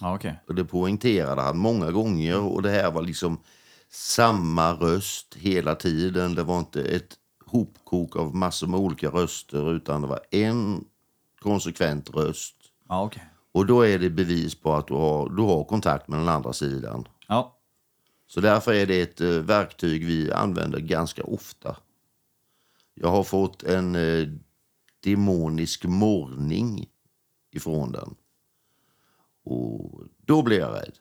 [0.00, 0.40] Ja, okej.
[0.48, 3.38] Och det poängterade han många gånger och det här var liksom
[3.90, 6.34] samma röst hela tiden.
[6.34, 7.14] Det var inte ett
[7.46, 10.84] hopkok av massor med olika röster utan det var en
[11.40, 12.54] konsekvent röst.
[12.88, 13.22] Ja, okej.
[13.54, 16.52] Och då är det bevis på att du har, du har kontakt med den andra
[16.52, 17.08] sidan.
[17.28, 17.58] Ja.
[18.26, 21.76] Så därför är det ett eh, verktyg vi använder ganska ofta.
[22.94, 24.28] Jag har fått en eh,
[25.00, 26.88] demonisk morning
[27.50, 28.14] ifrån den.
[29.44, 30.98] Och då blir jag rädd.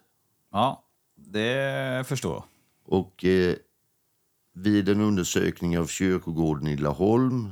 [0.51, 0.83] Ja,
[1.15, 2.43] det förstår jag.
[2.85, 3.55] Och eh,
[4.53, 7.51] vid en undersökning av kyrkogården i Laholm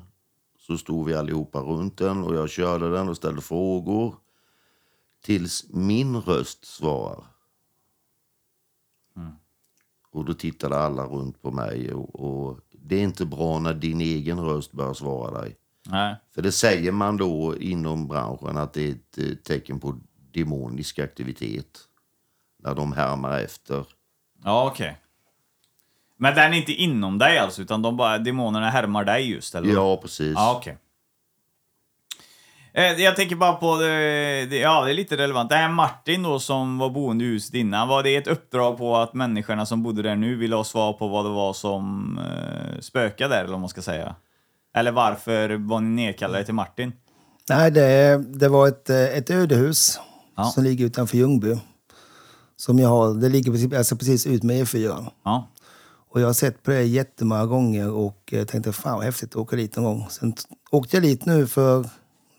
[0.60, 4.16] så stod vi allihopa runt den och jag körde den och ställde frågor
[5.22, 7.24] tills min röst svarar.
[10.12, 14.02] Och då tittade alla runt på mig och, och det är inte bra när din
[14.02, 15.56] egen röst börjar svara dig.
[15.90, 16.16] Nej.
[16.36, 20.00] För det säger man då inom branschen att det är ett eh, tecken på
[20.32, 21.80] demonisk aktivitet.
[22.64, 23.86] När de härmar efter.
[24.44, 24.98] Ja, okej.
[26.18, 29.74] Men den är inte inom dig alltså, utan de bara, demonerna härmar dig just, eller?
[29.74, 30.34] Ja, precis.
[30.36, 30.78] Ja, okej.
[32.74, 33.88] Eh, Jag tänker bara på, det,
[34.46, 35.50] det- ja det är lite relevant.
[35.50, 38.98] Det här Martin då som var boende i huset innan, var det ett uppdrag på
[38.98, 42.80] att människorna som bodde där nu ville ha svar på vad det var som eh,
[42.80, 44.16] spökade där, eller vad man ska säga?
[44.76, 46.94] Eller varför var ni nedkallade till Martin?
[47.50, 50.00] Nej, det, det var ett, eh, ett ödehus
[50.38, 50.44] Ja.
[50.44, 51.56] som ligger utanför Ljungby.
[52.56, 55.06] Som jag har, det ligger precis, alltså precis ut med E4.
[55.26, 55.48] Ja.
[56.14, 59.36] Och jag har sett på det jättemånga gånger och eh, tänkte fan vad häftigt att
[59.36, 60.08] åka dit någon gång.
[60.10, 60.34] Sen
[60.72, 61.86] åkte jag dit nu för,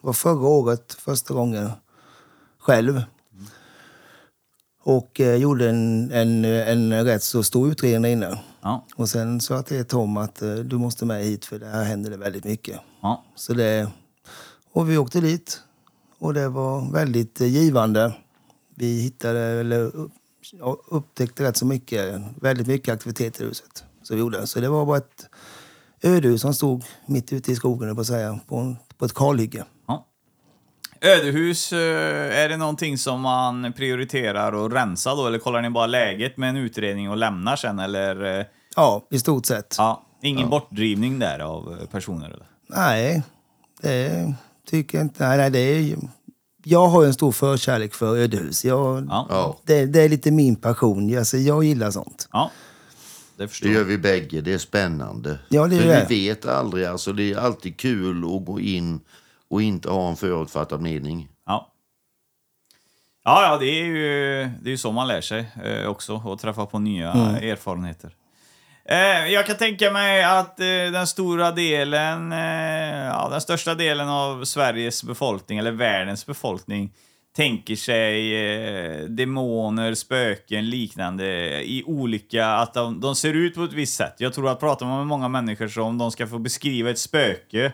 [0.02, 1.70] var förra året, första gången
[2.58, 3.02] själv.
[4.84, 8.40] Och eh, gjorde en, en, en rätt så stor utredning där inne.
[8.60, 8.86] Ja.
[8.96, 11.84] Och sen sa jag till Tom att eh, du måste med hit för det här
[11.84, 12.80] händer det väldigt mycket.
[13.02, 13.24] Ja.
[13.34, 13.90] Så det,
[14.72, 15.60] och vi åkte dit
[16.18, 18.14] och det var väldigt eh, givande.
[18.74, 19.90] Vi hittade, eller
[20.90, 23.84] upptäckte rätt så mycket, väldigt mycket aktivitet i huset.
[24.02, 24.46] Så vi gjorde.
[24.46, 25.28] Så det var bara ett
[26.02, 29.64] ödehus som stod mitt ute i skogen, på säga, på, på ett kalhygge.
[31.02, 31.08] Ja.
[31.08, 35.86] Ödehus, eh, är det någonting som man prioriterar att rensa då, eller kollar ni bara
[35.86, 38.38] läget med en utredning och lämnar sen, eller?
[38.40, 39.74] eh, Ja, i stort sett.
[39.78, 42.26] Ja, ingen bortdrivning där av eh, personer?
[42.26, 42.46] Eller?
[42.66, 43.22] Nej,
[43.82, 44.34] det
[44.70, 45.28] tycker jag inte.
[45.28, 45.96] Nej, nej, det är,
[46.64, 48.64] jag har ju en stor förkärlek för ödehus.
[48.64, 49.26] Jag, Ja.
[49.30, 51.18] Ja, det, det är lite min passion.
[51.18, 52.28] Alltså, jag gillar sånt.
[52.32, 52.50] Ja,
[53.36, 54.40] det förstår det gör vi bägge.
[54.40, 55.38] Det är spännande.
[55.48, 56.06] Ja, det är För det.
[56.08, 56.86] vi vet aldrig.
[56.86, 59.00] Alltså, det är alltid kul att gå in
[59.52, 61.28] och inte ha en förutfattad mening.
[61.46, 61.72] Ja.
[63.24, 66.38] Ja, ja, det är ju det är ju så man lär sig eh, också, och
[66.38, 68.14] träffa på nya erfarenheter.
[68.84, 74.08] Eh, jag kan tänka mig att eh, den stora delen, eh, ja, den största delen
[74.08, 76.92] av Sveriges befolkning, eller världens befolkning,
[77.36, 81.24] tänker sig eh, demoner, spöken, liknande
[81.64, 84.14] i olika, att de, de ser ut på ett visst sätt.
[84.18, 86.98] Jag tror att pratar man med många människor så om de ska få beskriva ett
[86.98, 87.72] spöke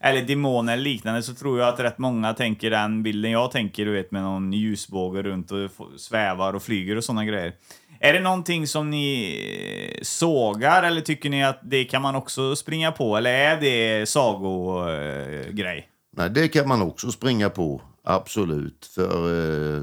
[0.00, 3.84] eller demoner eller liknande så tror jag att rätt många tänker den bilden jag tänker,
[3.84, 7.52] du vet med någon ljusbåge runt och svävar och flyger och sådana grejer.
[8.00, 12.56] Är det någonting som ni eh, sågar eller tycker ni att det kan man också
[12.56, 15.88] springa på eller är det sagogrej?
[16.16, 17.82] Nej, det kan man också springa på.
[18.04, 18.86] Absolut.
[18.94, 19.82] För eh,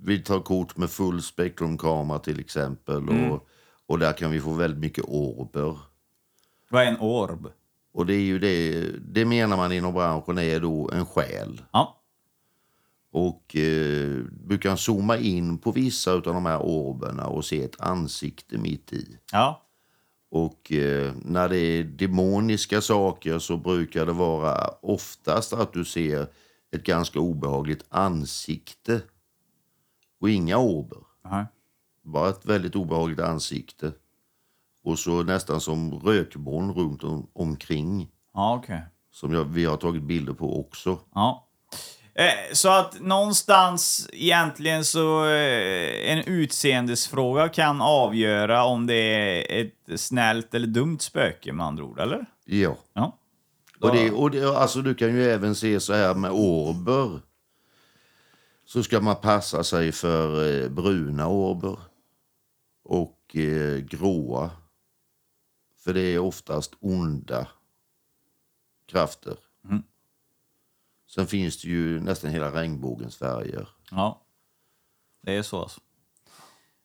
[0.00, 3.08] vi tar kort med full spektrumkamera till exempel.
[3.08, 3.48] Och,
[3.86, 5.78] och där kan vi få väldigt mycket orber.
[6.70, 7.48] Vad är en orb?
[7.94, 11.62] Och det är ju det, det menar man inom branschen är då en själ.
[11.72, 12.00] Ja.
[13.12, 17.80] Och eh, du kan zooma in på vissa av de här orberna och se ett
[17.80, 19.18] ansikte mitt i.
[19.32, 19.62] Ja.
[20.30, 26.26] Och eh, när det är demoniska saker så brukar det vara oftast att du ser
[26.72, 29.00] ett ganska obehagligt ansikte.
[30.20, 30.98] Och inga orber.
[31.24, 31.44] Nej.
[32.02, 33.92] Bara ett väldigt obehagligt ansikte.
[34.84, 38.08] Och så nästan som rökmoln runt om, omkring.
[38.34, 38.82] Ja, okej.
[39.12, 40.98] Som jag, vi har tagit bilder på också.
[41.14, 41.48] Ja.
[42.14, 50.00] Eh, så att någonstans egentligen så eh, en utseendesfråga kan avgöra om det är ett
[50.00, 52.26] snällt eller dumt spöke med andra ord, eller?
[52.44, 52.76] Ja.
[52.92, 53.18] Ja.
[53.80, 57.20] Och, det, och det, alltså du kan ju även se så här med orber.
[58.66, 61.78] Så ska man passa sig för eh, bruna orber
[62.84, 64.50] och eh, gråa.
[65.84, 67.46] För det är oftast onda
[68.88, 69.36] krafter.
[71.14, 73.68] Sen finns det ju nästan hela regnbågens färger.
[73.90, 74.20] Ja.
[75.22, 75.80] Det är så alltså.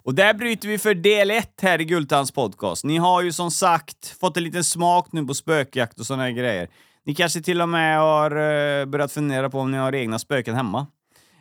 [0.04, 2.84] Och där bryter vi för del ett här i Gultans podcast.
[2.84, 6.32] Ni har ju som sagt fått en liten smak nu på spökjakt och såna här
[6.32, 6.70] grejer.
[7.06, 10.56] Ni kanske till och med har eh, börjat fundera på om ni har egna spöken
[10.56, 10.88] hemma.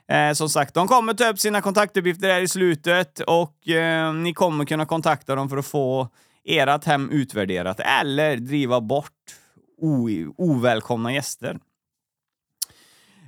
[0.09, 4.35] Eh, som sagt, de kommer ta upp sina kontaktuppgifter här i slutet och eh, ni
[4.35, 6.09] kommer kunna kontakta dem för att få
[6.49, 9.13] ert hem utvärderat eller driva bort
[9.81, 11.59] o- ovälkomna gäster.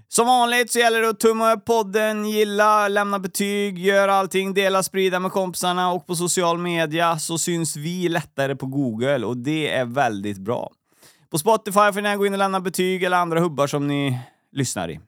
[0.08, 4.82] Som vanligt så gäller det att tumma upp podden, gilla, lämna betyg, gör allting, dela,
[4.82, 9.68] sprida med kompisarna och på social media så syns vi lättare på Google och det
[9.70, 10.70] är väldigt bra.
[11.30, 14.18] På Spotify får ni gå in och lämna betyg eller andra hubbar som ni
[14.52, 15.00] lyssnar i.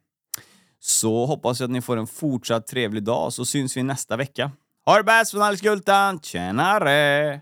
[0.80, 4.50] Så hoppas jag att ni får en fortsatt trevlig dag så syns vi nästa vecka.
[4.86, 7.40] Ha det bäst från Alice Gultan, tjenare!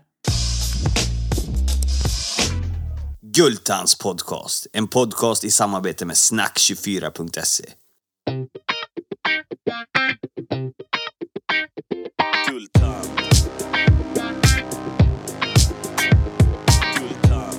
[3.33, 4.67] Gultans podcast.
[4.73, 7.63] En podcast i samarbete med snack24.se.
[12.49, 13.07] Guldtand.
[16.99, 17.57] Guldtand.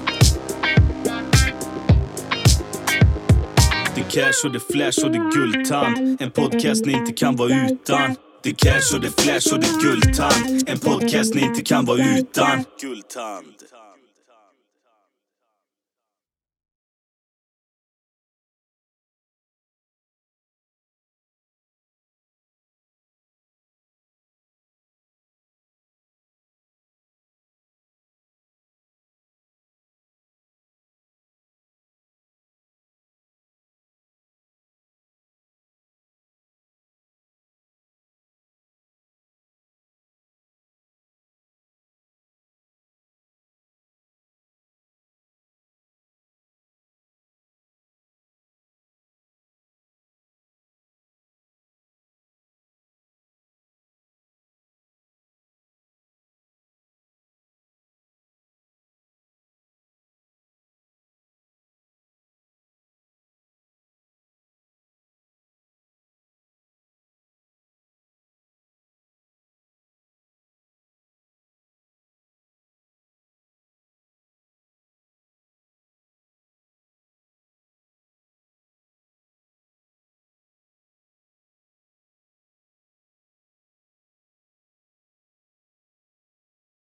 [3.95, 6.20] Det cash och det flash och det guldtand.
[6.20, 8.16] En podcast ni inte kan vara utan.
[8.43, 10.62] Det cash och det flash och det guldtand.
[10.66, 12.64] En podcast ni inte kan vara utan.
[12.81, 13.47] Guldtand.